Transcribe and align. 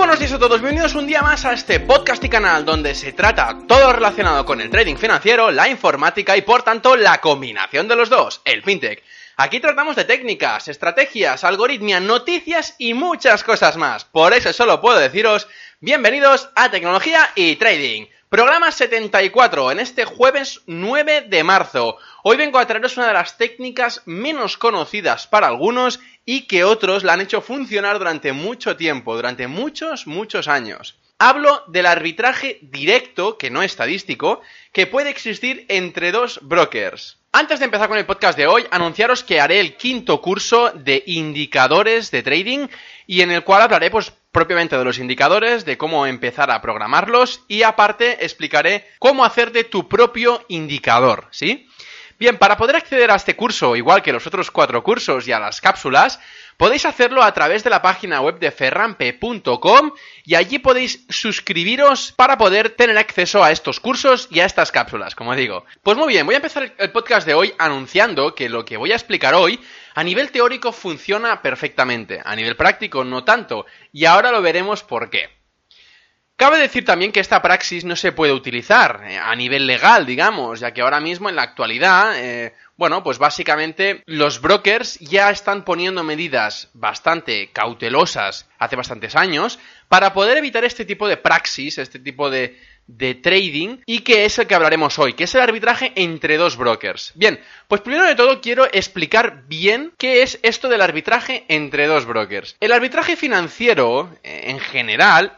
Buenos 0.00 0.18
días 0.18 0.32
a 0.32 0.38
todos, 0.38 0.62
bienvenidos 0.62 0.94
un 0.94 1.06
día 1.06 1.20
más 1.20 1.44
a 1.44 1.52
este 1.52 1.78
podcast 1.78 2.24
y 2.24 2.30
canal 2.30 2.64
donde 2.64 2.94
se 2.94 3.12
trata 3.12 3.58
todo 3.68 3.92
relacionado 3.92 4.46
con 4.46 4.58
el 4.62 4.70
trading 4.70 4.96
financiero, 4.96 5.50
la 5.50 5.68
informática 5.68 6.38
y 6.38 6.40
por 6.40 6.62
tanto 6.62 6.96
la 6.96 7.20
combinación 7.20 7.86
de 7.86 7.96
los 7.96 8.08
dos, 8.08 8.40
el 8.46 8.62
fintech. 8.62 9.04
Aquí 9.36 9.60
tratamos 9.60 9.96
de 9.96 10.06
técnicas, 10.06 10.68
estrategias, 10.68 11.44
algoritmia, 11.44 12.00
noticias 12.00 12.76
y 12.78 12.94
muchas 12.94 13.44
cosas 13.44 13.76
más. 13.76 14.06
Por 14.06 14.32
eso 14.32 14.54
solo 14.54 14.80
puedo 14.80 14.98
deciros 14.98 15.48
bienvenidos 15.80 16.48
a 16.54 16.70
Tecnología 16.70 17.28
y 17.34 17.56
Trading. 17.56 18.06
Programa 18.30 18.70
74 18.70 19.72
en 19.72 19.80
este 19.80 20.04
jueves 20.04 20.60
9 20.66 21.22
de 21.22 21.42
marzo. 21.42 21.98
Hoy 22.22 22.36
vengo 22.36 22.60
a 22.60 22.66
traeros 22.68 22.96
una 22.96 23.08
de 23.08 23.12
las 23.12 23.36
técnicas 23.36 24.02
menos 24.06 24.56
conocidas 24.56 25.26
para 25.26 25.48
algunos 25.48 25.98
y 26.24 26.42
que 26.42 26.62
otros 26.62 27.02
la 27.02 27.14
han 27.14 27.22
hecho 27.22 27.40
funcionar 27.40 27.98
durante 27.98 28.32
mucho 28.32 28.76
tiempo, 28.76 29.16
durante 29.16 29.48
muchos, 29.48 30.06
muchos 30.06 30.46
años. 30.46 30.96
Hablo 31.18 31.64
del 31.66 31.86
arbitraje 31.86 32.60
directo, 32.62 33.36
que 33.36 33.50
no 33.50 33.64
estadístico, 33.64 34.42
que 34.72 34.86
puede 34.86 35.10
existir 35.10 35.66
entre 35.68 36.12
dos 36.12 36.38
brokers. 36.40 37.18
Antes 37.32 37.58
de 37.58 37.64
empezar 37.64 37.88
con 37.88 37.98
el 37.98 38.06
podcast 38.06 38.38
de 38.38 38.46
hoy, 38.46 38.64
anunciaros 38.70 39.24
que 39.24 39.40
haré 39.40 39.58
el 39.58 39.76
quinto 39.76 40.20
curso 40.20 40.70
de 40.70 41.02
indicadores 41.06 42.12
de 42.12 42.22
trading 42.22 42.68
y 43.08 43.22
en 43.22 43.32
el 43.32 43.42
cual 43.42 43.62
hablaré 43.62 43.90
pues 43.90 44.12
propiamente 44.32 44.76
de 44.78 44.84
los 44.84 44.98
indicadores, 44.98 45.64
de 45.64 45.76
cómo 45.76 46.06
empezar 46.06 46.50
a 46.50 46.62
programarlos 46.62 47.42
y 47.48 47.62
aparte 47.62 48.24
explicaré 48.24 48.86
cómo 48.98 49.24
hacerte 49.24 49.64
tu 49.64 49.88
propio 49.88 50.44
indicador, 50.48 51.28
¿sí? 51.30 51.68
Bien, 52.18 52.36
para 52.36 52.56
poder 52.56 52.76
acceder 52.76 53.10
a 53.10 53.16
este 53.16 53.34
curso, 53.34 53.76
igual 53.76 54.02
que 54.02 54.12
los 54.12 54.26
otros 54.26 54.50
cuatro 54.50 54.82
cursos 54.84 55.26
y 55.26 55.32
a 55.32 55.40
las 55.40 55.60
cápsulas, 55.60 56.20
podéis 56.60 56.84
hacerlo 56.84 57.22
a 57.22 57.32
través 57.32 57.64
de 57.64 57.70
la 57.70 57.80
página 57.80 58.20
web 58.20 58.38
de 58.38 58.50
ferrampe.com 58.50 59.92
y 60.26 60.34
allí 60.34 60.58
podéis 60.58 61.06
suscribiros 61.08 62.12
para 62.12 62.36
poder 62.36 62.68
tener 62.68 62.98
acceso 62.98 63.42
a 63.42 63.50
estos 63.50 63.80
cursos 63.80 64.28
y 64.30 64.40
a 64.40 64.44
estas 64.44 64.70
cápsulas, 64.70 65.14
como 65.14 65.34
digo. 65.34 65.64
Pues 65.82 65.96
muy 65.96 66.08
bien, 66.08 66.26
voy 66.26 66.34
a 66.34 66.36
empezar 66.36 66.74
el 66.76 66.92
podcast 66.92 67.26
de 67.26 67.32
hoy 67.32 67.54
anunciando 67.58 68.34
que 68.34 68.50
lo 68.50 68.66
que 68.66 68.76
voy 68.76 68.92
a 68.92 68.96
explicar 68.96 69.32
hoy 69.32 69.58
a 69.94 70.04
nivel 70.04 70.30
teórico 70.30 70.70
funciona 70.70 71.40
perfectamente, 71.40 72.20
a 72.22 72.36
nivel 72.36 72.56
práctico 72.56 73.04
no 73.04 73.24
tanto, 73.24 73.64
y 73.90 74.04
ahora 74.04 74.30
lo 74.30 74.42
veremos 74.42 74.82
por 74.82 75.08
qué. 75.08 75.30
Cabe 76.40 76.56
decir 76.56 76.86
también 76.86 77.12
que 77.12 77.20
esta 77.20 77.42
praxis 77.42 77.84
no 77.84 77.96
se 77.96 78.12
puede 78.12 78.32
utilizar 78.32 79.04
eh, 79.06 79.18
a 79.18 79.36
nivel 79.36 79.66
legal, 79.66 80.06
digamos, 80.06 80.60
ya 80.60 80.72
que 80.72 80.80
ahora 80.80 80.98
mismo 80.98 81.28
en 81.28 81.36
la 81.36 81.42
actualidad, 81.42 82.14
eh, 82.16 82.54
bueno, 82.80 83.02
pues 83.02 83.18
básicamente 83.18 84.02
los 84.06 84.40
brokers 84.40 84.98
ya 85.00 85.30
están 85.30 85.66
poniendo 85.66 86.02
medidas 86.02 86.70
bastante 86.72 87.50
cautelosas 87.52 88.48
hace 88.58 88.74
bastantes 88.74 89.16
años 89.16 89.58
para 89.88 90.14
poder 90.14 90.38
evitar 90.38 90.64
este 90.64 90.86
tipo 90.86 91.06
de 91.06 91.18
praxis, 91.18 91.76
este 91.76 91.98
tipo 91.98 92.30
de, 92.30 92.56
trading 93.22 93.80
y 93.84 93.98
que 93.98 94.24
es 94.24 94.38
el 94.38 94.46
que 94.46 94.54
hablaremos 94.54 94.98
hoy, 94.98 95.12
que 95.12 95.24
es 95.24 95.34
el 95.34 95.42
arbitraje 95.42 95.92
entre 95.94 96.38
dos 96.38 96.56
brokers. 96.56 97.12
Bien, 97.16 97.38
pues 97.68 97.82
primero 97.82 98.06
de 98.06 98.14
todo 98.14 98.40
quiero 98.40 98.64
explicar 98.72 99.42
bien 99.46 99.92
qué 99.98 100.22
es 100.22 100.40
esto 100.42 100.70
del 100.70 100.80
arbitraje 100.80 101.44
entre 101.48 101.86
dos 101.86 102.06
brokers. 102.06 102.56
El 102.60 102.72
arbitraje 102.72 103.14
financiero, 103.14 104.10
eh, 104.22 104.44
en 104.44 104.58
general, 104.58 105.36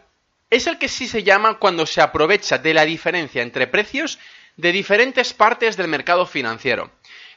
es 0.48 0.69
el 0.69 0.78
que 0.78 0.86
sí 0.86 1.08
se 1.08 1.25
llama 1.25 1.58
cuando 1.58 1.86
se 1.86 2.02
aprovecha 2.02 2.58
de 2.58 2.72
la 2.72 2.84
diferencia 2.84 3.42
entre 3.42 3.66
precios 3.66 4.20
de 4.56 4.70
diferentes 4.70 5.32
partes 5.32 5.76
del 5.76 5.88
mercado 5.88 6.25
financiero. 6.25 6.92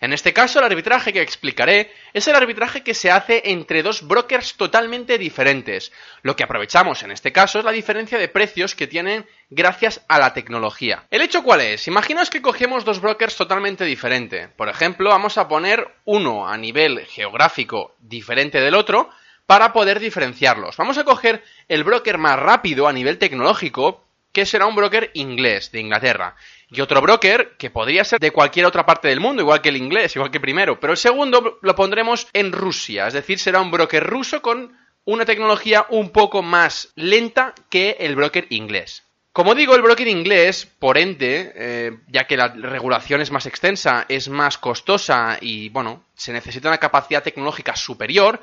En 0.05 0.13
este 0.13 0.33
caso, 0.33 0.59
el 0.59 0.65
arbitraje 0.65 1.11
que 1.11 1.21
explicaré 1.23 1.91
es 2.13 2.27
el 2.27 2.35
arbitraje 2.35 2.83
que 2.83 2.93
se 2.93 3.09
hace 3.09 3.41
entre 3.45 3.81
dos 3.81 4.07
brokers 4.07 4.55
totalmente 4.55 5.17
diferentes. 5.17 5.91
Lo 6.21 6.35
que 6.35 6.43
aprovechamos 6.43 7.01
en 7.01 7.09
este 7.09 7.31
caso 7.31 7.57
es 7.57 7.65
la 7.65 7.71
diferencia 7.71 8.19
de 8.19 8.27
precios 8.27 8.75
que 8.75 8.85
tienen 8.85 9.25
gracias 9.49 10.05
a 10.07 10.19
la 10.19 10.31
tecnología. 10.35 11.07
¿El 11.09 11.23
hecho 11.23 11.41
cuál 11.41 11.61
es? 11.61 11.87
Imaginaos 11.87 12.29
que 12.29 12.43
cogemos 12.43 12.85
dos 12.85 13.01
brokers 13.01 13.35
totalmente 13.35 13.83
diferentes. 13.83 14.47
Por 14.49 14.69
ejemplo, 14.69 15.09
vamos 15.09 15.39
a 15.39 15.47
poner 15.47 15.87
uno 16.05 16.47
a 16.47 16.55
nivel 16.55 17.03
geográfico 17.07 17.95
diferente 17.97 18.61
del 18.61 18.75
otro, 18.75 19.09
para 19.47 19.73
poder 19.73 19.99
diferenciarlos. 19.99 20.77
Vamos 20.77 20.99
a 20.99 21.03
coger 21.03 21.43
el 21.67 21.83
broker 21.83 22.19
más 22.19 22.37
rápido 22.37 22.87
a 22.87 22.93
nivel 22.93 23.17
tecnológico, 23.17 24.05
que 24.31 24.45
será 24.45 24.65
un 24.67 24.75
broker 24.75 25.11
inglés 25.13 25.71
de 25.71 25.79
Inglaterra. 25.79 26.35
Y 26.75 26.81
otro 26.81 27.01
broker 27.01 27.55
que 27.57 27.69
podría 27.69 28.03
ser 28.03 28.19
de 28.19 28.31
cualquier 28.31 28.65
otra 28.65 28.85
parte 28.85 29.07
del 29.07 29.21
mundo, 29.21 29.41
igual 29.41 29.61
que 29.61 29.69
el 29.69 29.77
inglés, 29.77 30.15
igual 30.15 30.29
que 30.29 30.39
el 30.39 30.41
primero. 30.41 30.77
Pero 30.79 30.91
el 30.91 30.97
segundo 30.97 31.57
lo 31.61 31.75
pondremos 31.75 32.27
en 32.33 32.51
Rusia, 32.51 33.07
es 33.07 33.13
decir, 33.13 33.39
será 33.39 33.61
un 33.61 33.71
broker 33.71 34.03
ruso 34.03 34.41
con 34.41 34.75
una 35.05 35.23
tecnología 35.23 35.85
un 35.89 36.09
poco 36.09 36.41
más 36.41 36.91
lenta 36.95 37.53
que 37.69 37.95
el 37.99 38.15
broker 38.15 38.47
inglés. 38.49 39.03
Como 39.31 39.53
digo, 39.53 39.75
el 39.75 39.81
broker 39.81 40.07
inglés, 40.07 40.65
por 40.65 40.97
ende, 40.97 41.53
eh, 41.55 41.97
ya 42.07 42.25
que 42.25 42.37
la 42.37 42.47
regulación 42.47 43.21
es 43.21 43.31
más 43.31 43.45
extensa, 43.45 44.05
es 44.09 44.29
más 44.29 44.57
costosa 44.57 45.37
y, 45.39 45.69
bueno, 45.69 46.03
se 46.15 46.33
necesita 46.33 46.69
una 46.69 46.77
capacidad 46.77 47.23
tecnológica 47.23 47.75
superior, 47.75 48.41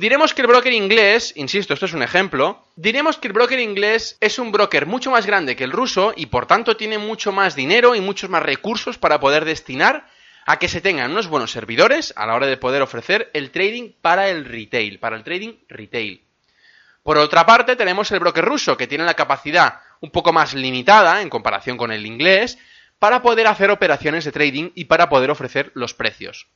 Diremos 0.00 0.32
que 0.32 0.42
el 0.42 0.46
broker 0.46 0.72
inglés, 0.72 1.32
insisto, 1.34 1.74
esto 1.74 1.86
es 1.86 1.92
un 1.92 2.04
ejemplo, 2.04 2.64
diremos 2.76 3.18
que 3.18 3.26
el 3.26 3.32
broker 3.32 3.58
inglés 3.58 4.16
es 4.20 4.38
un 4.38 4.52
broker 4.52 4.86
mucho 4.86 5.10
más 5.10 5.26
grande 5.26 5.56
que 5.56 5.64
el 5.64 5.72
ruso 5.72 6.12
y 6.14 6.26
por 6.26 6.46
tanto 6.46 6.76
tiene 6.76 6.98
mucho 6.98 7.32
más 7.32 7.56
dinero 7.56 7.96
y 7.96 8.00
muchos 8.00 8.30
más 8.30 8.44
recursos 8.44 8.96
para 8.96 9.18
poder 9.18 9.44
destinar 9.44 10.06
a 10.46 10.60
que 10.60 10.68
se 10.68 10.80
tengan 10.80 11.10
unos 11.10 11.26
buenos 11.26 11.50
servidores 11.50 12.14
a 12.14 12.26
la 12.26 12.36
hora 12.36 12.46
de 12.46 12.56
poder 12.56 12.80
ofrecer 12.80 13.28
el 13.34 13.50
trading 13.50 13.90
para 14.00 14.28
el 14.28 14.44
retail, 14.44 15.00
para 15.00 15.16
el 15.16 15.24
trading 15.24 15.54
retail. 15.68 16.22
Por 17.02 17.18
otra 17.18 17.44
parte, 17.44 17.74
tenemos 17.74 18.12
el 18.12 18.20
broker 18.20 18.44
ruso, 18.44 18.76
que 18.76 18.86
tiene 18.86 19.02
la 19.02 19.14
capacidad 19.14 19.80
un 20.00 20.12
poco 20.12 20.32
más 20.32 20.54
limitada 20.54 21.22
en 21.22 21.28
comparación 21.28 21.76
con 21.76 21.90
el 21.90 22.06
inglés, 22.06 22.56
para 23.00 23.20
poder 23.20 23.48
hacer 23.48 23.72
operaciones 23.72 24.24
de 24.24 24.30
trading 24.30 24.70
y 24.76 24.84
para 24.84 25.08
poder 25.08 25.32
ofrecer 25.32 25.72
los 25.74 25.92
precios. 25.92 26.46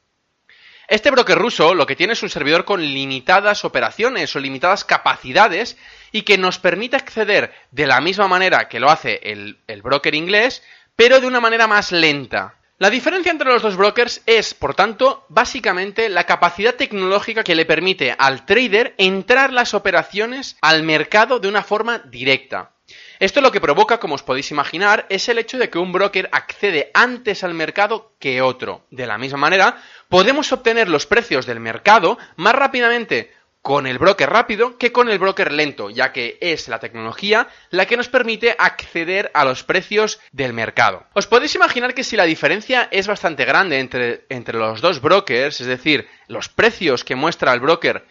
Este 0.93 1.11
broker 1.11 1.39
ruso 1.39 1.73
lo 1.73 1.87
que 1.87 1.97
tiene 1.97 2.13
es 2.13 2.23
un 2.23 2.29
servidor 2.29 2.67
con 2.67 2.83
limitadas 2.83 3.65
operaciones 3.65 4.37
o 4.37 4.41
limitadas 4.41 4.85
capacidades 4.85 5.79
y 6.13 6.21
que 6.21 6.37
nos 6.37 6.59
permite 6.59 6.97
acceder 6.97 7.51
de 7.71 7.87
la 7.87 8.03
misma 8.03 8.29
manera 8.29 8.69
que 8.69 8.79
lo 8.79 8.91
hace 8.91 9.19
el, 9.23 9.57
broker 9.83 10.15
inglés, 10.15 10.63
pero 10.95 11.19
de 11.19 11.27
una 11.27 11.41
manera 11.41 11.67
más 11.67 11.93
lenta. 11.93 12.57
La 12.77 12.91
diferencia 12.91 13.33
entre 13.33 13.49
los 13.49 13.63
dos 13.63 13.79
brokers 13.79 14.21
es, 14.27 14.53
por 14.53 14.75
tanto, 14.75 15.25
básicamente 15.31 16.11
la 16.11 16.25
capacidad 16.25 16.75
tecnológica 16.75 17.43
que 17.43 17.55
le 17.55 17.65
permite 17.65 18.15
al 18.19 18.45
trader 18.45 18.95
entrar 18.99 19.51
las 19.51 19.73
operaciones 19.73 20.59
al 20.61 20.83
mercado 20.83 21.39
de 21.39 21.49
una 21.49 21.63
forma 21.63 22.01
directa. 22.01 22.73
Esto 23.19 23.41
lo 23.41 23.53
que 23.53 23.61
provoca, 23.61 23.99
como 23.99 24.15
os 24.15 24.23
podéis 24.23 24.51
imaginar, 24.51 25.07
es 25.09 25.29
el 25.29 25.39
hecho 25.39 25.59
de 25.59 25.71
que 25.71 25.79
un 25.79 25.93
broker 25.93 26.29
accede 26.33 26.91
antes 26.95 27.45
al 27.45 27.55
mercado 27.55 28.13
que 28.19 28.43
otro. 28.43 28.87
De 28.91 29.07
la 29.07 29.19
misma 29.19 29.39
manera, 29.39 29.77
podemos 30.09 30.53
obtener 30.53 30.89
los 30.89 31.07
precios 31.07 31.47
del 31.47 31.61
mercado 31.61 32.19
más 32.37 32.55
rápidamente 32.55 33.31
con 33.63 33.87
el 33.87 33.99
broker 33.99 34.29
rápido 34.29 34.77
que 34.77 34.91
con 34.91 35.09
el 35.09 35.21
broker 35.21 35.53
lento, 35.53 35.89
ya 35.89 36.13
que 36.13 36.37
es 36.41 36.67
la 36.67 36.81
tecnología 36.81 37.49
la 37.71 37.87
que 37.87 37.97
nos 37.97 38.09
permite 38.09 38.57
acceder 38.59 39.31
a 39.35 39.45
los 39.45 39.63
precios 39.63 40.21
del 40.33 40.53
mercado. 40.53 41.07
Os 41.15 41.29
podéis 41.29 41.55
imaginar 41.55 41.95
que 41.95 42.05
si 42.05 42.17
la 42.17 42.25
diferencia 42.25 42.89
es 42.91 43.07
bastante 43.07 43.45
grande 43.45 43.79
entre, 43.79 44.27
entre 44.29 44.59
los 44.59 44.81
dos 44.81 45.01
brokers, 45.01 45.61
es 45.61 45.67
decir, 45.69 46.09
los 46.27 46.49
precios 46.49 47.05
que 47.05 47.15
muestra 47.15 47.53
el 47.55 47.61
broker 47.61 48.05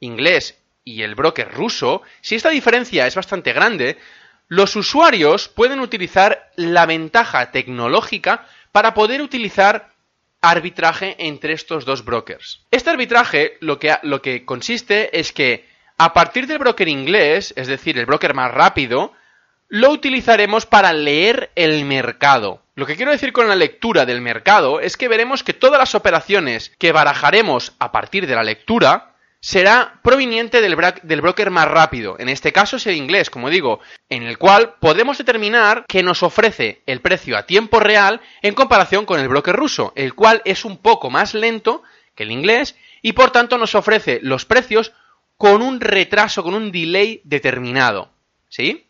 inglés 0.00 0.58
y 0.84 1.02
el 1.02 1.14
broker 1.14 1.52
ruso, 1.52 2.02
si 2.22 2.34
esta 2.34 2.50
diferencia 2.50 3.06
es 3.06 3.14
bastante 3.14 3.52
grande, 3.52 3.98
los 4.48 4.76
usuarios 4.76 5.48
pueden 5.48 5.80
utilizar 5.80 6.50
la 6.56 6.86
ventaja 6.86 7.50
tecnológica 7.50 8.46
para 8.72 8.94
poder 8.94 9.22
utilizar 9.22 9.92
arbitraje 10.40 11.16
entre 11.18 11.54
estos 11.54 11.84
dos 11.84 12.04
brokers. 12.04 12.62
Este 12.70 12.90
arbitraje 12.90 13.56
lo 13.60 13.78
que, 13.78 13.96
lo 14.02 14.20
que 14.20 14.44
consiste 14.44 15.18
es 15.18 15.32
que 15.32 15.66
a 15.96 16.12
partir 16.12 16.46
del 16.46 16.58
broker 16.58 16.88
inglés, 16.88 17.54
es 17.56 17.66
decir, 17.66 17.98
el 17.98 18.06
broker 18.06 18.34
más 18.34 18.52
rápido, 18.52 19.12
lo 19.68 19.90
utilizaremos 19.90 20.66
para 20.66 20.92
leer 20.92 21.50
el 21.54 21.84
mercado. 21.84 22.62
Lo 22.74 22.86
que 22.86 22.96
quiero 22.96 23.12
decir 23.12 23.32
con 23.32 23.48
la 23.48 23.54
lectura 23.54 24.04
del 24.04 24.20
mercado 24.20 24.80
es 24.80 24.96
que 24.96 25.08
veremos 25.08 25.42
que 25.42 25.52
todas 25.52 25.78
las 25.78 25.94
operaciones 25.94 26.72
que 26.78 26.92
barajaremos 26.92 27.72
a 27.78 27.92
partir 27.92 28.26
de 28.26 28.34
la 28.34 28.42
lectura 28.42 29.13
será 29.44 30.00
proveniente 30.02 30.62
del, 30.62 30.74
broker 31.20 31.50
más 31.50 31.68
rápido, 31.68 32.16
en 32.18 32.30
este 32.30 32.50
caso 32.50 32.78
es 32.78 32.86
el 32.86 32.96
inglés, 32.96 33.28
como 33.28 33.50
digo, 33.50 33.80
en 34.08 34.22
el 34.22 34.38
cual 34.38 34.76
podemos 34.80 35.18
determinar 35.18 35.84
que 35.86 36.02
nos 36.02 36.22
ofrece 36.22 36.82
el 36.86 37.02
precio 37.02 37.36
a 37.36 37.42
tiempo 37.42 37.78
real 37.78 38.22
en 38.40 38.54
comparación 38.54 39.04
con 39.04 39.20
el 39.20 39.28
broker 39.28 39.54
ruso, 39.54 39.92
el 39.96 40.14
cual 40.14 40.40
es 40.46 40.64
un 40.64 40.78
poco 40.78 41.10
más 41.10 41.34
lento 41.34 41.82
que 42.14 42.22
el 42.22 42.30
inglés 42.30 42.74
y 43.02 43.12
por 43.12 43.32
tanto 43.32 43.58
nos 43.58 43.74
ofrece 43.74 44.18
los 44.22 44.46
precios 44.46 44.92
con 45.36 45.60
un 45.60 45.78
retraso, 45.78 46.42
con 46.42 46.54
un 46.54 46.72
delay 46.72 47.20
determinado. 47.24 48.08
¿Sí? 48.48 48.86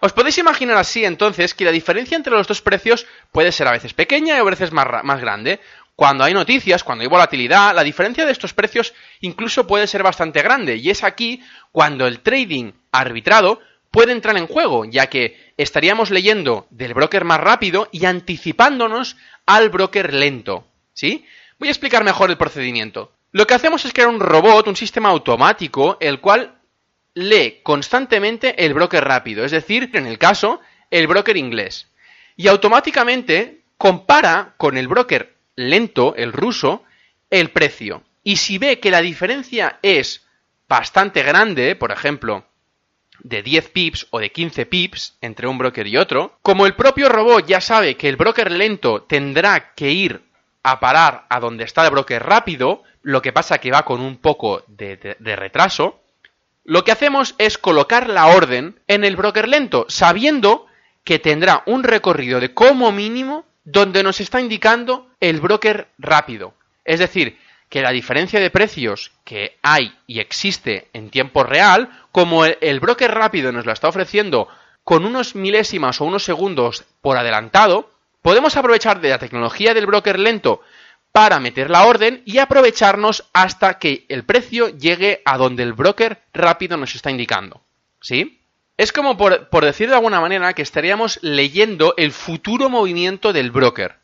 Os 0.00 0.14
podéis 0.14 0.38
imaginar 0.38 0.78
así 0.78 1.04
entonces 1.04 1.52
que 1.52 1.66
la 1.66 1.70
diferencia 1.70 2.16
entre 2.16 2.32
los 2.32 2.48
dos 2.48 2.62
precios 2.62 3.06
puede 3.30 3.52
ser 3.52 3.68
a 3.68 3.72
veces 3.72 3.92
pequeña 3.92 4.36
y 4.36 4.38
a 4.38 4.44
veces 4.44 4.72
más 4.72 5.20
grande. 5.20 5.60
Cuando 5.98 6.22
hay 6.22 6.32
noticias, 6.32 6.84
cuando 6.84 7.02
hay 7.02 7.08
volatilidad, 7.08 7.74
la 7.74 7.82
diferencia 7.82 8.24
de 8.24 8.30
estos 8.30 8.54
precios 8.54 8.94
incluso 9.20 9.66
puede 9.66 9.88
ser 9.88 10.04
bastante 10.04 10.42
grande. 10.42 10.76
Y 10.76 10.90
es 10.90 11.02
aquí 11.02 11.42
cuando 11.72 12.06
el 12.06 12.20
trading 12.20 12.70
arbitrado 12.92 13.60
puede 13.90 14.12
entrar 14.12 14.36
en 14.36 14.46
juego, 14.46 14.84
ya 14.84 15.08
que 15.08 15.52
estaríamos 15.56 16.12
leyendo 16.12 16.68
del 16.70 16.94
broker 16.94 17.24
más 17.24 17.40
rápido 17.40 17.88
y 17.90 18.04
anticipándonos 18.04 19.16
al 19.44 19.70
broker 19.70 20.14
lento. 20.14 20.68
¿Sí? 20.94 21.26
Voy 21.58 21.66
a 21.66 21.72
explicar 21.72 22.04
mejor 22.04 22.30
el 22.30 22.36
procedimiento. 22.36 23.10
Lo 23.32 23.48
que 23.48 23.54
hacemos 23.54 23.84
es 23.84 23.92
crear 23.92 24.08
un 24.08 24.20
robot, 24.20 24.68
un 24.68 24.76
sistema 24.76 25.08
automático, 25.08 25.96
el 25.98 26.20
cual 26.20 26.60
lee 27.14 27.58
constantemente 27.64 28.64
el 28.64 28.72
broker 28.72 29.02
rápido, 29.02 29.44
es 29.44 29.50
decir, 29.50 29.90
en 29.94 30.06
el 30.06 30.18
caso, 30.18 30.60
el 30.92 31.08
broker 31.08 31.36
inglés. 31.36 31.88
Y 32.36 32.46
automáticamente 32.46 33.62
compara 33.76 34.54
con 34.58 34.78
el 34.78 34.86
broker 34.86 35.37
lento, 35.58 36.14
el 36.16 36.32
ruso, 36.32 36.84
el 37.30 37.50
precio. 37.50 38.02
Y 38.22 38.36
si 38.36 38.58
ve 38.58 38.78
que 38.78 38.90
la 38.90 39.00
diferencia 39.00 39.78
es 39.82 40.24
bastante 40.68 41.22
grande, 41.22 41.74
por 41.74 41.90
ejemplo, 41.90 42.44
de 43.20 43.42
10 43.42 43.70
pips 43.70 44.06
o 44.10 44.20
de 44.20 44.30
15 44.30 44.66
pips 44.66 45.18
entre 45.20 45.48
un 45.48 45.58
broker 45.58 45.86
y 45.86 45.96
otro, 45.96 46.38
como 46.42 46.64
el 46.64 46.76
propio 46.76 47.08
robot 47.08 47.46
ya 47.46 47.60
sabe 47.60 47.96
que 47.96 48.08
el 48.08 48.16
broker 48.16 48.52
lento 48.52 49.02
tendrá 49.02 49.74
que 49.74 49.90
ir 49.90 50.22
a 50.62 50.78
parar 50.78 51.26
a 51.28 51.40
donde 51.40 51.64
está 51.64 51.84
el 51.84 51.90
broker 51.90 52.22
rápido, 52.22 52.84
lo 53.02 53.20
que 53.20 53.32
pasa 53.32 53.58
que 53.58 53.72
va 53.72 53.84
con 53.84 54.00
un 54.00 54.18
poco 54.18 54.62
de, 54.68 55.16
de 55.18 55.36
retraso, 55.36 56.00
lo 56.64 56.84
que 56.84 56.92
hacemos 56.92 57.34
es 57.38 57.58
colocar 57.58 58.08
la 58.08 58.26
orden 58.26 58.78
en 58.86 59.02
el 59.02 59.16
broker 59.16 59.48
lento, 59.48 59.86
sabiendo 59.88 60.66
que 61.02 61.18
tendrá 61.18 61.64
un 61.66 61.82
recorrido 61.82 62.38
de 62.38 62.54
como 62.54 62.92
mínimo 62.92 63.47
donde 63.70 64.02
nos 64.02 64.20
está 64.20 64.40
indicando 64.40 65.08
el 65.20 65.40
broker 65.40 65.88
rápido. 65.98 66.54
Es 66.84 67.00
decir, 67.00 67.38
que 67.68 67.82
la 67.82 67.90
diferencia 67.90 68.40
de 68.40 68.50
precios 68.50 69.12
que 69.24 69.58
hay 69.62 69.94
y 70.06 70.20
existe 70.20 70.88
en 70.94 71.10
tiempo 71.10 71.44
real, 71.44 71.90
como 72.10 72.46
el 72.46 72.80
broker 72.80 73.12
rápido 73.12 73.52
nos 73.52 73.66
la 73.66 73.74
está 73.74 73.88
ofreciendo 73.88 74.48
con 74.84 75.04
unos 75.04 75.34
milésimas 75.34 76.00
o 76.00 76.06
unos 76.06 76.24
segundos 76.24 76.84
por 77.02 77.18
adelantado, 77.18 77.90
podemos 78.22 78.56
aprovechar 78.56 79.02
de 79.02 79.10
la 79.10 79.18
tecnología 79.18 79.74
del 79.74 79.86
broker 79.86 80.18
lento 80.18 80.62
para 81.12 81.38
meter 81.38 81.68
la 81.68 81.84
orden 81.84 82.22
y 82.24 82.38
aprovecharnos 82.38 83.28
hasta 83.34 83.78
que 83.78 84.06
el 84.08 84.24
precio 84.24 84.68
llegue 84.68 85.20
a 85.26 85.36
donde 85.36 85.62
el 85.62 85.74
broker 85.74 86.22
rápido 86.32 86.78
nos 86.78 86.94
está 86.94 87.10
indicando. 87.10 87.60
¿Sí? 88.00 88.37
Es 88.78 88.92
como 88.92 89.16
por, 89.16 89.64
decir 89.64 89.88
de 89.88 89.96
alguna 89.96 90.20
manera 90.20 90.54
que 90.54 90.62
estaríamos 90.62 91.18
leyendo 91.20 91.94
el 91.96 92.12
futuro 92.12 92.68
movimiento 92.68 93.32
del 93.32 93.50
broker. 93.50 93.96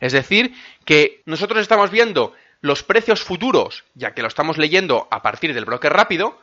Es 0.00 0.12
decir, 0.12 0.54
que 0.84 1.22
nosotros 1.24 1.62
estamos 1.62 1.90
viendo 1.90 2.34
los 2.60 2.82
precios 2.82 3.22
futuros, 3.22 3.84
ya 3.94 4.12
que 4.12 4.20
lo 4.20 4.28
estamos 4.28 4.58
leyendo 4.58 5.08
a 5.10 5.22
partir 5.22 5.54
del 5.54 5.64
broker 5.64 5.94
rápido, 5.94 6.38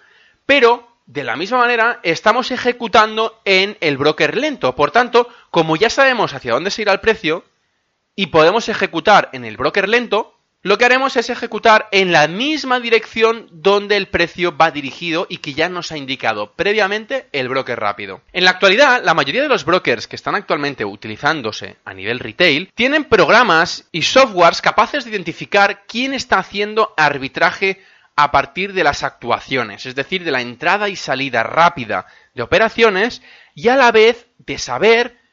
pero 0.47 0.87
de 1.05 1.23
la 1.23 1.35
misma 1.35 1.59
manera 1.59 1.99
estamos 2.01 2.49
ejecutando 2.49 3.39
en 3.45 3.77
el 3.81 3.97
broker 3.97 4.35
lento. 4.35 4.75
Por 4.75 4.89
tanto, 4.89 5.29
como 5.51 5.75
ya 5.75 5.91
sabemos 5.91 6.33
hacia 6.33 6.53
dónde 6.53 6.71
se 6.71 6.81
irá 6.81 6.91
el 6.91 7.01
precio, 7.01 7.45
y 8.15 8.27
podemos 8.27 8.67
ejecutar 8.67 9.29
en 9.33 9.45
el 9.45 9.57
broker 9.57 9.87
lento, 9.87 10.34
lo 10.65 10.79
que 10.79 10.85
haremos 10.85 11.15
es 11.15 11.29
ejecutar 11.29 11.87
en 11.91 12.11
la 12.11 12.27
misma 12.27 12.79
dirección 12.79 13.47
donde 13.51 13.97
el 13.97 14.07
precio 14.07 14.57
va 14.57 14.71
dirigido 14.71 15.27
y 15.29 15.37
que 15.37 15.53
ya 15.53 15.69
nos 15.69 15.91
ha 15.91 15.97
indicado 15.97 16.53
previamente 16.53 17.27
el 17.33 17.49
broker 17.49 17.79
rápido. 17.79 18.21
En 18.33 18.45
la 18.45 18.49
actualidad, 18.49 19.03
la 19.03 19.13
mayoría 19.13 19.43
de 19.43 19.47
los 19.47 19.63
brokers 19.63 20.07
que 20.07 20.15
están 20.15 20.33
actualmente 20.33 20.83
utilizándose 20.83 21.75
a 21.85 21.93
nivel 21.93 22.17
retail 22.17 22.71
tienen 22.73 23.03
programas 23.03 23.87
y 23.91 24.01
softwares 24.01 24.59
capaces 24.59 25.05
de 25.05 25.11
identificar 25.11 25.83
quién 25.87 26.15
está 26.15 26.39
haciendo 26.39 26.95
arbitraje 26.97 27.79
a 28.15 28.31
partir 28.31 28.73
de 28.73 28.83
las 28.83 29.03
actuaciones, 29.03 29.85
es 29.85 29.93
decir, 29.93 30.23
de 30.23 30.31
la 30.31 30.41
entrada 30.41 30.89
y 30.89 30.95
salida 30.95 31.43
rápida 31.43 32.07
de 32.33 32.41
operaciones 32.41 33.21
y 33.53 33.67
a 33.67 33.75
la 33.75 33.91
vez 33.91 34.25
de 34.39 34.57
saber 34.57 35.24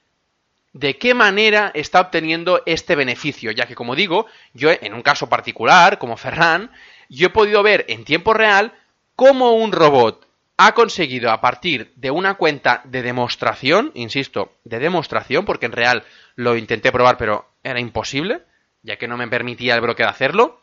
de 0.73 0.97
qué 0.97 1.15
manera 1.15 1.71
está 1.75 2.01
obteniendo 2.01 2.63
este 2.67 2.97
beneficio, 2.97 3.51
ya 3.51 3.67
que 3.67 3.75
como 3.75 3.95
digo, 3.95 4.27
yo 4.55 4.71
en 4.71 4.95
un 4.95 5.03
caso 5.03 5.29
particular, 5.29 5.99
como 5.99 6.17
Ferran, 6.17 6.71
yo 7.09 7.27
he 7.27 7.31
podido 7.31 7.63
ver 7.63 7.85
en 7.89 8.05
tiempo 8.05 8.33
real 8.33 8.73
cómo 9.15 9.53
un 9.53 9.73
robot 9.73 10.27
ha 10.57 10.73
conseguido 10.73 11.31
a 11.31 11.41
partir 11.41 11.93
de 11.97 12.11
una 12.11 12.35
cuenta 12.35 12.83
de 12.85 13.03
demostración, 13.03 13.91
insisto, 13.95 14.53
de 14.65 14.79
demostración, 14.79 15.45
porque 15.45 15.67
en 15.67 15.73
real 15.73 16.05
lo 16.37 16.57
intenté 16.57 16.93
probar 16.93 17.17
pero 17.19 17.51
era 17.63 17.81
imposible, 17.81 18.43
ya 18.83 18.97
que 18.97 19.09
no 19.09 19.17
me 19.17 19.29
permitía 19.29 19.75
el 19.75 19.81
broker 19.81 20.07
hacerlo, 20.07 20.61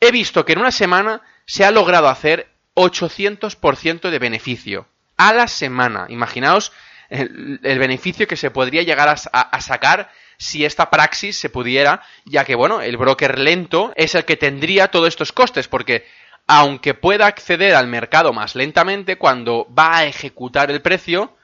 he 0.00 0.10
visto 0.10 0.44
que 0.44 0.54
en 0.54 0.60
una 0.60 0.72
semana 0.72 1.22
se 1.46 1.64
ha 1.64 1.70
logrado 1.70 2.08
hacer 2.08 2.48
800% 2.74 4.10
de 4.10 4.18
beneficio 4.18 4.86
a 5.16 5.32
la 5.32 5.46
semana. 5.46 6.06
Imaginaos 6.08 6.72
el, 7.12 7.78
beneficio 7.78 8.26
que 8.26 8.36
se 8.36 8.50
podría 8.50 8.82
llegar 8.82 9.08
a, 9.08 9.60
sacar 9.60 10.10
si 10.38 10.64
esta 10.64 10.90
praxis 10.90 11.38
se 11.38 11.50
pudiera, 11.50 12.02
ya 12.24 12.44
que, 12.44 12.54
bueno, 12.54 12.80
el 12.80 12.96
broker 12.96 13.38
lento 13.38 13.92
es 13.96 14.14
el 14.14 14.24
que 14.24 14.36
tendría 14.36 14.88
todos 14.88 15.08
estos 15.08 15.32
costes, 15.32 15.68
porque 15.68 16.06
aunque 16.46 16.94
pueda 16.94 17.26
acceder 17.26 17.74
al 17.74 17.86
mercado 17.86 18.32
más 18.32 18.56
lentamente, 18.56 19.16
cuando 19.16 19.68
va 19.72 19.98
a 19.98 20.04
ejecutar 20.06 20.70
el 20.70 20.80
precio, 20.80 21.36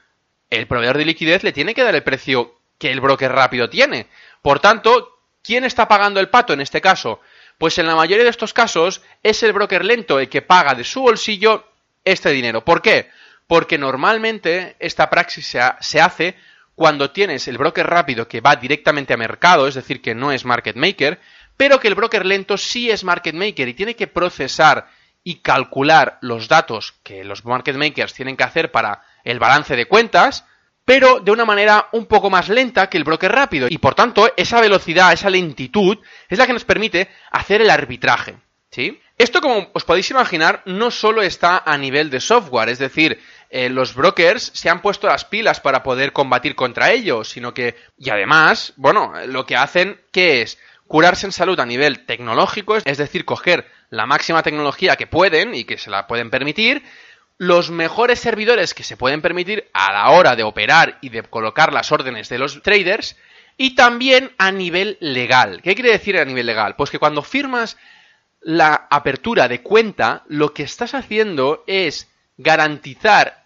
el 0.49 0.67
proveedor 0.67 0.97
de 0.97 1.05
liquidez 1.05 1.43
le 1.43 1.53
tiene 1.53 1.73
que 1.73 1.83
dar 1.83 1.95
el 1.95 2.03
precio 2.03 2.55
que 2.77 2.91
el 2.91 2.99
broker 2.99 3.31
rápido 3.31 3.69
tiene. 3.69 4.07
Por 4.41 4.59
tanto, 4.59 5.19
¿quién 5.43 5.63
está 5.63 5.87
pagando 5.87 6.19
el 6.19 6.29
pato 6.29 6.53
en 6.53 6.61
este 6.61 6.81
caso? 6.81 7.21
Pues 7.57 7.77
en 7.77 7.87
la 7.87 7.95
mayoría 7.95 8.23
de 8.23 8.29
estos 8.29 8.53
casos 8.53 9.01
es 9.21 9.43
el 9.43 9.53
broker 9.53 9.85
lento 9.85 10.19
el 10.19 10.29
que 10.29 10.41
paga 10.41 10.73
de 10.73 10.83
su 10.83 11.01
bolsillo 11.01 11.65
este 12.03 12.31
dinero. 12.31 12.65
¿Por 12.65 12.81
qué? 12.81 13.09
Porque 13.49 13.79
normalmente 13.79 14.75
esta 14.77 15.09
praxis 15.09 15.47
se, 15.47 15.99
hace 15.99 16.35
cuando 16.75 17.09
tienes 17.09 17.47
el 17.47 17.57
broker 17.57 17.87
rápido 17.87 18.27
que 18.27 18.41
va 18.41 18.55
directamente 18.55 19.15
a 19.15 19.17
mercado, 19.17 19.67
es 19.67 19.73
decir, 19.73 20.03
que 20.03 20.13
no 20.13 20.31
es 20.31 20.45
market 20.45 20.75
maker, 20.75 21.19
pero 21.57 21.79
que 21.79 21.87
el 21.87 21.95
broker 21.95 22.27
lento 22.27 22.59
sí 22.59 22.91
es 22.91 23.03
market 23.03 23.33
maker 23.33 23.67
y 23.67 23.73
tiene 23.73 23.95
que 23.95 24.05
procesar 24.05 24.87
y 25.23 25.39
calcular 25.39 26.19
los 26.21 26.47
datos 26.47 26.93
que 27.01 27.23
los 27.23 27.43
market 27.43 27.75
makers 27.75 28.13
tienen 28.13 28.37
que 28.37 28.43
hacer 28.43 28.71
para 28.71 29.01
el 29.23 29.39
balance 29.39 29.75
de 29.75 29.87
cuentas, 29.87 30.45
pero 30.85 31.19
de 31.19 31.31
una 31.31 31.43
manera 31.43 31.89
un 31.93 32.05
poco 32.05 32.29
más 32.29 32.49
lenta 32.49 32.87
que 32.87 32.99
el 32.99 33.03
broker 33.03 33.31
rápido. 33.31 33.65
Y 33.67 33.79
por 33.79 33.95
tanto, 33.95 34.31
esa 34.37 34.61
velocidad, 34.61 35.11
esa 35.11 35.31
lentitud, 35.31 35.97
es 36.29 36.37
la 36.37 36.45
que 36.45 36.53
nos 36.53 36.65
permite 36.65 37.09
hacer 37.31 37.61
el 37.61 37.71
arbitraje. 37.71 38.37
¿Sí? 38.69 39.01
Esto, 39.19 39.41
como 39.41 39.69
os 39.73 39.83
podéis 39.83 40.09
imaginar, 40.11 40.61
no 40.63 40.91
solo 40.91 41.21
está 41.21 41.61
a 41.65 41.77
nivel 41.77 42.09
de 42.09 42.21
software, 42.21 42.69
es 42.69 42.79
decir, 42.79 43.19
eh, 43.49 43.69
los 43.69 43.95
brokers 43.95 44.51
se 44.53 44.69
han 44.69 44.81
puesto 44.81 45.07
las 45.07 45.25
pilas 45.25 45.59
para 45.59 45.81
poder 45.81 46.13
combatir 46.13 46.55
contra 46.55 46.91
ellos, 46.91 47.29
sino 47.29 47.53
que, 47.53 47.75
y 47.97 48.09
además, 48.11 48.73
bueno, 48.75 49.13
lo 49.25 49.45
que 49.45 49.55
hacen, 49.55 49.99
¿qué 50.11 50.41
es? 50.41 50.59
Curarse 50.87 51.25
en 51.25 51.31
salud 51.31 51.59
a 51.59 51.65
nivel 51.65 52.05
tecnológico, 52.05 52.77
es 52.77 52.97
decir, 52.97 53.25
coger 53.25 53.67
la 53.89 54.05
máxima 54.05 54.43
tecnología 54.43 54.95
que 54.95 55.07
pueden 55.07 55.55
y 55.55 55.63
que 55.63 55.77
se 55.77 55.89
la 55.89 56.05
pueden 56.05 56.29
permitir, 56.29 56.83
los 57.39 57.71
mejores 57.71 58.19
servidores 58.19 58.73
que 58.73 58.83
se 58.83 58.97
pueden 58.97 59.21
permitir 59.21 59.69
a 59.73 59.93
la 59.93 60.09
hora 60.09 60.35
de 60.35 60.43
operar 60.43 60.97
y 61.01 61.09
de 61.09 61.23
colocar 61.23 61.73
las 61.73 61.91
órdenes 61.91 62.29
de 62.29 62.37
los 62.37 62.61
traders, 62.61 63.15
y 63.57 63.75
también 63.75 64.31
a 64.37 64.51
nivel 64.51 64.97
legal. 65.01 65.61
¿Qué 65.61 65.75
quiere 65.75 65.91
decir 65.91 66.17
a 66.17 66.25
nivel 66.25 66.45
legal? 66.45 66.75
Pues 66.75 66.89
que 66.89 66.99
cuando 66.99 67.23
firmas 67.23 67.77
la 68.41 68.87
apertura 68.89 69.47
de 69.47 69.61
cuenta, 69.61 70.23
lo 70.27 70.53
que 70.53 70.63
estás 70.63 70.93
haciendo 70.93 71.63
es 71.67 72.09
garantizar 72.37 73.38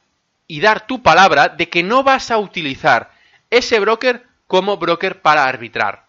y 0.47 0.61
dar 0.61 0.87
tu 0.87 1.01
palabra 1.01 1.49
de 1.49 1.69
que 1.69 1.83
no 1.83 2.03
vas 2.03 2.31
a 2.31 2.37
utilizar 2.37 3.11
ese 3.49 3.79
broker 3.79 4.23
como 4.47 4.77
broker 4.77 5.21
para 5.21 5.45
arbitrar. 5.45 6.07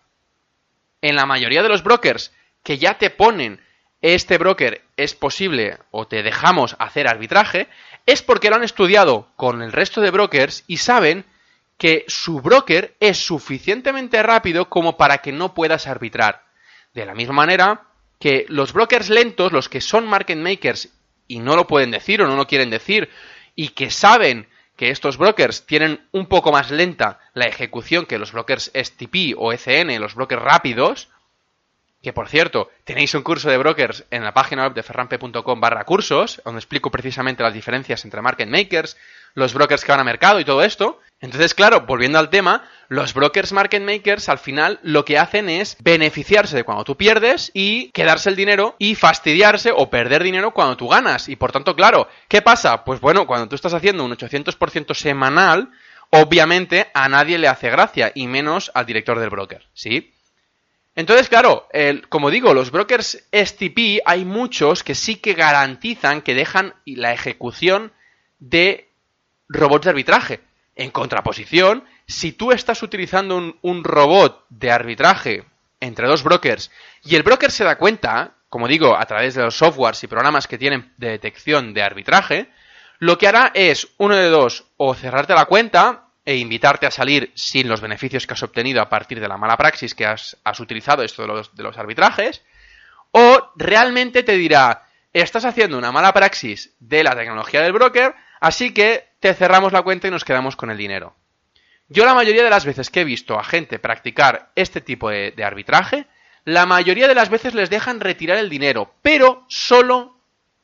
En 1.00 1.16
la 1.16 1.26
mayoría 1.26 1.62
de 1.62 1.68
los 1.68 1.82
brokers 1.82 2.32
que 2.62 2.78
ya 2.78 2.98
te 2.98 3.10
ponen 3.10 3.60
este 4.00 4.36
broker 4.36 4.82
es 4.96 5.14
posible 5.14 5.78
o 5.90 6.06
te 6.06 6.22
dejamos 6.22 6.76
hacer 6.78 7.08
arbitraje, 7.08 7.68
es 8.06 8.22
porque 8.22 8.50
lo 8.50 8.56
han 8.56 8.64
estudiado 8.64 9.28
con 9.36 9.62
el 9.62 9.72
resto 9.72 10.00
de 10.00 10.10
brokers 10.10 10.64
y 10.66 10.76
saben 10.76 11.24
que 11.78 12.04
su 12.06 12.40
broker 12.40 12.94
es 13.00 13.18
suficientemente 13.18 14.22
rápido 14.22 14.68
como 14.68 14.96
para 14.96 15.18
que 15.18 15.32
no 15.32 15.54
puedas 15.54 15.86
arbitrar. 15.86 16.44
De 16.92 17.06
la 17.06 17.14
misma 17.14 17.34
manera, 17.34 17.84
que 18.20 18.46
los 18.48 18.72
brokers 18.72 19.08
lentos, 19.08 19.52
los 19.52 19.68
que 19.68 19.80
son 19.80 20.06
market 20.06 20.38
makers 20.38 20.90
y 21.26 21.40
no 21.40 21.56
lo 21.56 21.66
pueden 21.66 21.90
decir 21.90 22.22
o 22.22 22.28
no 22.28 22.36
lo 22.36 22.46
quieren 22.46 22.70
decir 22.70 23.08
y 23.54 23.68
que 23.68 23.90
saben 23.90 24.48
que 24.76 24.90
estos 24.90 25.18
brokers 25.18 25.66
tienen 25.66 26.06
un 26.12 26.26
poco 26.26 26.50
más 26.50 26.70
lenta 26.70 27.20
la 27.32 27.46
ejecución 27.46 28.06
que 28.06 28.18
los 28.18 28.32
brokers 28.32 28.72
STP 28.74 29.34
o 29.36 29.52
ECN, 29.52 30.00
los 30.00 30.14
brokers 30.14 30.42
rápidos, 30.42 31.08
que 32.04 32.12
por 32.12 32.28
cierto, 32.28 32.70
tenéis 32.84 33.14
un 33.14 33.22
curso 33.22 33.50
de 33.50 33.58
brokers 33.58 34.04
en 34.10 34.22
la 34.22 34.32
página 34.32 34.64
web 34.64 34.74
de 34.74 34.84
ferrampe.com 34.84 35.60
barra 35.60 35.84
cursos, 35.84 36.40
donde 36.44 36.60
explico 36.60 36.90
precisamente 36.90 37.42
las 37.42 37.54
diferencias 37.54 38.04
entre 38.04 38.22
market 38.22 38.48
makers, 38.48 38.96
los 39.34 39.52
brokers 39.52 39.84
que 39.84 39.90
van 39.90 40.00
a 40.00 40.04
mercado 40.04 40.38
y 40.38 40.44
todo 40.44 40.62
esto. 40.62 41.00
Entonces, 41.20 41.54
claro, 41.54 41.80
volviendo 41.86 42.18
al 42.18 42.30
tema, 42.30 42.68
los 42.88 43.14
brokers 43.14 43.52
market 43.52 43.82
makers 43.82 44.28
al 44.28 44.38
final 44.38 44.78
lo 44.82 45.04
que 45.04 45.18
hacen 45.18 45.48
es 45.48 45.76
beneficiarse 45.82 46.54
de 46.54 46.64
cuando 46.64 46.84
tú 46.84 46.96
pierdes 46.96 47.50
y 47.54 47.90
quedarse 47.92 48.28
el 48.28 48.36
dinero 48.36 48.76
y 48.78 48.94
fastidiarse 48.94 49.72
o 49.74 49.90
perder 49.90 50.22
dinero 50.22 50.52
cuando 50.52 50.76
tú 50.76 50.88
ganas. 50.88 51.28
Y 51.28 51.36
por 51.36 51.50
tanto, 51.50 51.74
claro, 51.74 52.08
¿qué 52.28 52.42
pasa? 52.42 52.84
Pues 52.84 53.00
bueno, 53.00 53.26
cuando 53.26 53.48
tú 53.48 53.56
estás 53.56 53.74
haciendo 53.74 54.04
un 54.04 54.12
800% 54.12 54.94
semanal, 54.94 55.70
obviamente 56.10 56.90
a 56.94 57.08
nadie 57.08 57.38
le 57.38 57.48
hace 57.48 57.70
gracia 57.70 58.12
y 58.14 58.26
menos 58.26 58.70
al 58.74 58.86
director 58.86 59.18
del 59.18 59.30
broker, 59.30 59.66
¿sí? 59.72 60.13
Entonces, 60.96 61.28
claro, 61.28 61.68
como 62.08 62.30
digo, 62.30 62.54
los 62.54 62.70
brokers 62.70 63.26
STP 63.32 64.00
hay 64.04 64.24
muchos 64.24 64.84
que 64.84 64.94
sí 64.94 65.16
que 65.16 65.34
garantizan 65.34 66.22
que 66.22 66.34
dejan 66.34 66.74
la 66.86 67.12
ejecución 67.12 67.92
de 68.38 68.88
robots 69.48 69.84
de 69.84 69.90
arbitraje. 69.90 70.40
En 70.76 70.90
contraposición, 70.90 71.84
si 72.06 72.32
tú 72.32 72.52
estás 72.52 72.82
utilizando 72.82 73.36
un, 73.36 73.58
un, 73.62 73.84
robot 73.84 74.44
de 74.50 74.70
arbitraje 74.70 75.44
entre 75.80 76.08
dos 76.08 76.22
brokers 76.22 76.70
y 77.04 77.14
el 77.14 77.22
broker 77.22 77.50
se 77.50 77.64
da 77.64 77.76
cuenta, 77.76 78.34
como 78.48 78.68
digo, 78.68 78.96
a 78.96 79.04
través 79.06 79.34
de 79.34 79.42
los 79.42 79.56
softwares 79.56 80.02
y 80.02 80.08
programas 80.08 80.46
que 80.46 80.58
tienen 80.58 80.92
de 80.96 81.10
detección 81.10 81.74
de 81.74 81.82
arbitraje, 81.82 82.48
lo 82.98 83.18
que 83.18 83.28
hará 83.28 83.50
es, 83.54 83.88
uno 83.98 84.16
de 84.16 84.28
dos, 84.28 84.64
o 84.76 84.94
cerrarte 84.94 85.34
la 85.34 85.46
cuenta 85.46 86.03
e 86.24 86.36
invitarte 86.36 86.86
a 86.86 86.90
salir 86.90 87.32
sin 87.34 87.68
los 87.68 87.80
beneficios 87.80 88.26
que 88.26 88.34
has 88.34 88.42
obtenido 88.42 88.80
a 88.80 88.88
partir 88.88 89.20
de 89.20 89.28
la 89.28 89.36
mala 89.36 89.56
praxis 89.56 89.94
que 89.94 90.06
has, 90.06 90.36
utilizado 90.58 91.02
esto 91.02 91.22
de 91.22 91.28
los, 91.28 91.54
de 91.54 91.62
los 91.62 91.76
arbitrajes, 91.76 92.42
o 93.10 93.52
realmente 93.56 94.22
te 94.22 94.36
dirá, 94.36 94.82
estás 95.12 95.44
haciendo 95.44 95.78
una 95.78 95.92
mala 95.92 96.12
praxis 96.12 96.74
de 96.80 97.04
la 97.04 97.14
tecnología 97.14 97.60
del 97.60 97.72
broker, 97.72 98.14
así 98.40 98.72
que 98.72 99.08
te 99.20 99.34
cerramos 99.34 99.72
la 99.72 99.82
cuenta 99.82 100.08
y 100.08 100.10
nos 100.10 100.24
quedamos 100.24 100.56
con 100.56 100.70
el 100.70 100.78
dinero. 100.78 101.14
Yo 101.88 102.06
la 102.06 102.14
mayoría 102.14 102.42
de 102.42 102.50
las 102.50 102.64
veces 102.64 102.90
que 102.90 103.02
he 103.02 103.04
visto 103.04 103.38
a 103.38 103.44
gente 103.44 103.78
practicar 103.78 104.50
este 104.54 104.80
tipo 104.80 105.10
de, 105.10 105.32
de 105.32 105.44
arbitraje, 105.44 106.06
la 106.44 106.64
mayoría 106.64 107.08
de 107.08 107.14
las 107.14 107.28
veces 107.28 107.54
les 107.54 107.70
dejan 107.70 108.00
retirar 108.00 108.38
el 108.38 108.48
dinero, 108.48 108.94
pero 109.02 109.44
solo 109.48 110.18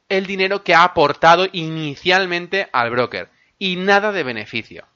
el 0.08 0.26
dinero 0.26 0.64
que 0.64 0.74
ha 0.74 0.82
aportado 0.82 1.46
inicialmente 1.52 2.68
al 2.72 2.90
broker 2.90 3.30
y 3.58 3.76
nada 3.76 4.12
de 4.12 4.22
beneficio. 4.22 4.86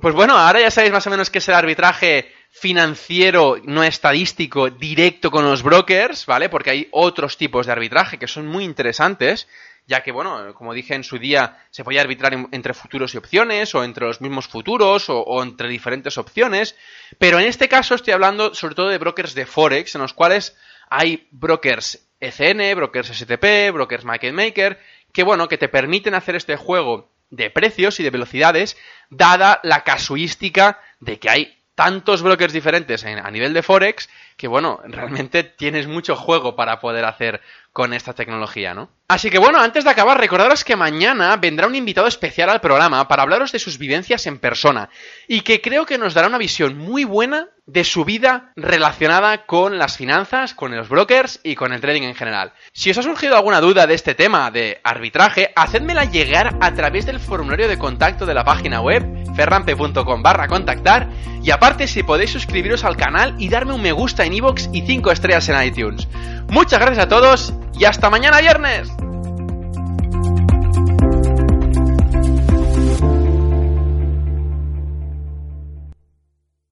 Pues 0.00 0.14
bueno, 0.14 0.36
ahora 0.36 0.60
ya 0.60 0.70
sabéis 0.70 0.92
más 0.92 1.06
o 1.06 1.10
menos 1.10 1.28
qué 1.28 1.38
es 1.38 1.48
el 1.48 1.54
arbitraje 1.54 2.32
financiero, 2.50 3.56
no 3.64 3.84
estadístico, 3.84 4.70
directo 4.70 5.30
con 5.30 5.44
los 5.44 5.62
brokers, 5.62 6.26
¿vale? 6.26 6.48
Porque 6.48 6.70
hay 6.70 6.88
otros 6.92 7.36
tipos 7.36 7.66
de 7.66 7.72
arbitraje 7.72 8.18
que 8.18 8.26
son 8.26 8.46
muy 8.46 8.64
interesantes, 8.64 9.48
ya 9.86 10.02
que, 10.02 10.12
bueno, 10.12 10.54
como 10.54 10.72
dije 10.72 10.94
en 10.94 11.04
su 11.04 11.18
día, 11.18 11.58
se 11.70 11.84
puede 11.84 12.00
arbitrar 12.00 12.32
entre 12.52 12.72
futuros 12.72 13.14
y 13.14 13.18
opciones, 13.18 13.74
o 13.74 13.84
entre 13.84 14.06
los 14.06 14.20
mismos 14.20 14.48
futuros, 14.48 15.06
o, 15.08 15.42
entre 15.42 15.68
diferentes 15.68 16.16
opciones, 16.16 16.74
pero 17.18 17.38
en 17.38 17.46
este 17.46 17.68
caso 17.68 17.94
estoy 17.94 18.14
hablando 18.14 18.54
sobre 18.54 18.74
todo 18.74 18.88
de 18.88 18.98
brokers 18.98 19.34
de 19.34 19.44
Forex, 19.44 19.94
en 19.94 20.00
los 20.00 20.14
cuales 20.14 20.56
hay 20.88 21.28
brokers 21.32 22.08
ECN, 22.20 22.76
brokers 22.76 23.08
STP, 23.08 23.72
brokers 23.72 24.04
Market 24.04 24.32
Maker, 24.32 24.80
que, 25.12 25.22
bueno, 25.22 25.48
que 25.48 25.58
te 25.58 25.68
permiten 25.68 26.14
hacer 26.14 26.36
este 26.36 26.56
juego 26.56 27.11
de 27.32 27.50
precios 27.50 27.98
y 27.98 28.04
de 28.04 28.10
velocidades, 28.10 28.76
dada 29.10 29.58
la 29.64 29.82
casuística 29.82 30.78
de 31.00 31.18
que 31.18 31.30
hay 31.30 31.58
tantos 31.74 32.22
brokers 32.22 32.52
diferentes 32.52 33.04
a 33.04 33.30
nivel 33.30 33.54
de 33.54 33.62
Forex 33.62 34.08
que, 34.36 34.48
bueno, 34.48 34.80
realmente 34.84 35.44
tienes 35.44 35.86
mucho 35.86 36.16
juego 36.16 36.56
para 36.56 36.80
poder 36.80 37.04
hacer 37.04 37.40
con 37.72 37.94
esta 37.94 38.12
tecnología, 38.12 38.74
¿no? 38.74 38.90
Así 39.08 39.30
que 39.30 39.38
bueno, 39.38 39.58
antes 39.58 39.84
de 39.84 39.90
acabar, 39.90 40.18
recordaros 40.18 40.64
que 40.64 40.76
mañana 40.76 41.36
vendrá 41.36 41.66
un 41.66 41.74
invitado 41.74 42.06
especial 42.06 42.50
al 42.50 42.60
programa 42.60 43.08
para 43.08 43.22
hablaros 43.22 43.52
de 43.52 43.58
sus 43.58 43.78
vivencias 43.78 44.26
en 44.26 44.38
persona 44.38 44.90
y 45.26 45.40
que 45.40 45.60
creo 45.60 45.86
que 45.86 45.98
nos 45.98 46.14
dará 46.14 46.28
una 46.28 46.38
visión 46.38 46.78
muy 46.78 47.04
buena 47.04 47.48
de 47.66 47.84
su 47.84 48.04
vida 48.04 48.52
relacionada 48.56 49.46
con 49.46 49.78
las 49.78 49.96
finanzas, 49.96 50.54
con 50.54 50.74
los 50.74 50.88
brokers 50.88 51.40
y 51.42 51.54
con 51.54 51.72
el 51.72 51.80
trading 51.80 52.02
en 52.02 52.14
general. 52.14 52.52
Si 52.72 52.90
os 52.90 52.98
ha 52.98 53.02
surgido 53.02 53.36
alguna 53.36 53.60
duda 53.60 53.86
de 53.86 53.94
este 53.94 54.14
tema 54.14 54.50
de 54.50 54.80
arbitraje, 54.82 55.52
hacedmela 55.54 56.04
llegar 56.04 56.56
a 56.60 56.74
través 56.74 57.06
del 57.06 57.20
formulario 57.20 57.68
de 57.68 57.78
contacto 57.78 58.26
de 58.26 58.34
la 58.34 58.44
página 58.44 58.80
web 58.80 59.04
ferrampe.com 59.34 60.22
barra 60.22 60.48
contactar 60.48 61.08
y 61.42 61.50
aparte 61.50 61.86
si 61.86 62.02
podéis 62.02 62.30
suscribiros 62.30 62.84
al 62.84 62.96
canal 62.96 63.34
y 63.38 63.48
darme 63.48 63.72
un 63.74 63.82
me 63.82 63.92
gusta 63.92 64.21
en 64.24 64.34
iVoox 64.34 64.68
y 64.72 64.82
5 64.82 65.10
estrellas 65.10 65.48
en 65.48 65.62
iTunes. 65.62 66.08
Muchas 66.48 66.80
gracias 66.80 67.06
a 67.06 67.08
todos 67.08 67.54
y 67.78 67.84
hasta 67.84 68.10
mañana 68.10 68.40
viernes. 68.40 68.90